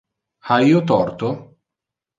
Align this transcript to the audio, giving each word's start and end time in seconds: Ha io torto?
Ha 0.47 0.57
io 0.69 0.81
torto? 0.93 1.31